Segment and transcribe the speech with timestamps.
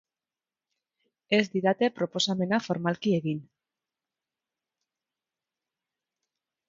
[1.39, 3.43] Ez didate proposamena formalki egin.